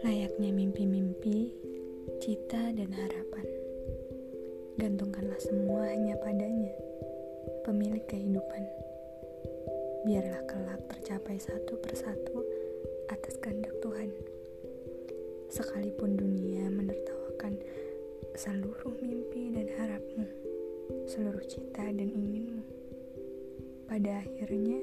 Layaknya 0.00 0.56
mimpi-mimpi, 0.56 1.52
cita 2.24 2.72
dan 2.72 2.88
harapan. 2.96 3.44
Gantungkanlah 4.80 5.36
semua 5.44 5.92
hanya 5.92 6.16
padanya, 6.16 6.72
pemilik 7.68 8.00
kehidupan. 8.08 8.64
Biarlah 10.08 10.40
kelak 10.48 10.80
tercapai 10.88 11.36
satu 11.36 11.76
persatu 11.84 12.40
atas 13.12 13.36
kehendak 13.44 13.76
Tuhan. 13.84 14.08
Sekalipun 15.52 16.16
dunia 16.16 16.72
menertawakan 16.72 17.60
seluruh 18.32 18.96
mimpi 19.04 19.52
dan 19.52 19.68
harapmu, 19.76 20.24
seluruh 21.04 21.44
cita 21.52 21.84
dan 21.84 22.08
inginmu. 22.08 22.83
Pada 23.94 24.26
akhirnya, 24.26 24.82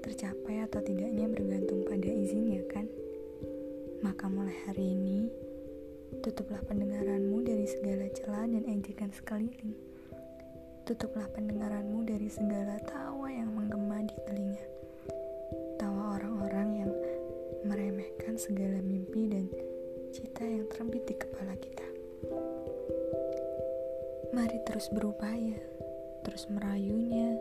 tercapai 0.00 0.64
atau 0.64 0.80
tidaknya 0.80 1.28
bergantung 1.28 1.84
pada 1.84 2.08
izinnya 2.08 2.64
kan? 2.72 2.88
Maka 4.00 4.32
mulai 4.32 4.56
hari 4.64 4.96
ini, 4.96 5.28
tutuplah 6.24 6.64
pendengaranmu 6.64 7.44
dari 7.44 7.68
segala 7.68 8.08
celah 8.08 8.48
dan 8.48 8.64
ejekan 8.64 9.12
sekeliling. 9.12 9.76
Tutuplah 10.88 11.28
pendengaranmu 11.36 12.00
dari 12.08 12.32
segala 12.32 12.80
tawa 12.88 13.28
yang 13.28 13.52
menggema 13.52 14.08
di 14.08 14.16
telinga. 14.24 14.64
Tawa 15.76 16.16
orang-orang 16.16 16.68
yang 16.80 16.92
meremehkan 17.68 18.40
segala 18.40 18.80
mimpi 18.80 19.28
dan 19.28 19.52
cita 20.16 20.48
yang 20.48 20.64
terbit 20.72 21.04
di 21.04 21.12
kepala 21.12 21.52
kita. 21.60 21.84
Mari 24.32 24.64
terus 24.64 24.88
berupaya, 24.88 25.60
terus 26.24 26.48
merayunya 26.48 27.36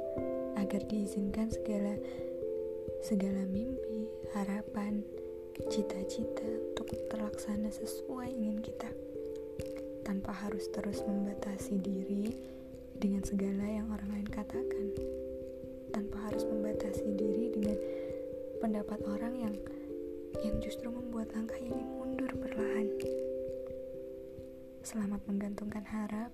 agar 0.69 0.85
diizinkan 0.85 1.49
segala 1.49 1.97
segala 3.01 3.41
mimpi, 3.49 4.05
harapan, 4.37 5.01
cita-cita 5.65 6.45
untuk 6.45 6.93
terlaksana 7.09 7.73
sesuai 7.73 8.29
ingin 8.29 8.61
kita. 8.61 8.85
Tanpa 10.05 10.29
harus 10.29 10.69
terus 10.69 11.01
membatasi 11.01 11.73
diri 11.81 12.37
dengan 13.01 13.25
segala 13.25 13.65
yang 13.65 13.89
orang 13.89 14.13
lain 14.13 14.29
katakan. 14.29 14.93
Tanpa 15.89 16.29
harus 16.29 16.45
membatasi 16.45 17.17
diri 17.17 17.49
dengan 17.49 17.77
pendapat 18.61 19.01
orang 19.09 19.33
yang 19.41 19.55
yang 20.45 20.61
justru 20.61 20.93
membuat 20.93 21.33
langkah 21.33 21.57
ini 21.57 21.81
mundur 21.81 22.29
perlahan. 22.37 22.93
Selamat 24.85 25.25
menggantungkan 25.25 25.81
harap 25.81 26.29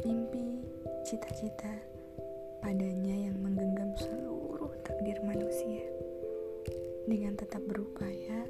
mimpi 0.00 0.64
cita-cita 1.04 1.89
padanya 2.60 3.16
yang 3.28 3.36
menggenggam 3.40 3.96
seluruh 3.96 4.68
takdir 4.84 5.16
manusia 5.24 5.80
dengan 7.08 7.32
tetap 7.32 7.64
berupaya 7.64 8.44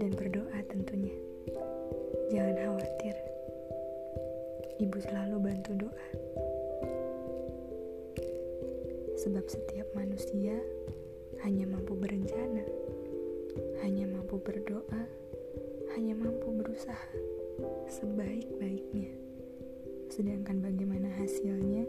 dan 0.00 0.10
berdoa 0.16 0.58
tentunya. 0.72 1.12
Jangan 2.32 2.56
khawatir, 2.56 3.16
ibu 4.80 4.98
selalu 5.04 5.36
bantu 5.38 5.70
doa. 5.76 6.08
Sebab 9.20 9.44
setiap 9.48 9.88
manusia 9.92 10.56
hanya 11.44 11.68
mampu 11.68 11.92
berencana, 11.92 12.64
hanya 13.84 14.08
mampu 14.08 14.40
berdoa, 14.40 15.04
hanya 15.92 16.16
mampu 16.16 16.56
berusaha 16.56 17.12
sebaik-baiknya. 17.92 19.12
Sedangkan 20.08 20.64
bagaimana 20.64 21.12
hasilnya 21.20 21.84